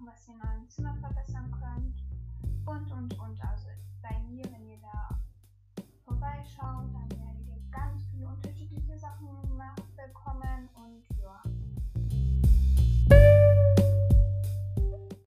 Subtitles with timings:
[0.00, 2.02] machen, was ihr in eurem Zimmer verbessern könnt
[2.66, 3.44] und und und.
[3.44, 3.68] Also
[4.02, 5.18] bei mir, wenn ihr da
[6.04, 7.27] vorbeischaut, dann der